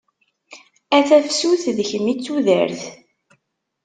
A 0.97 0.99
tafsut, 1.07 1.63
d 1.77 1.79
kemm 1.89 2.07
i 2.13 2.15
d 2.17 2.19
tudert. 2.25 2.81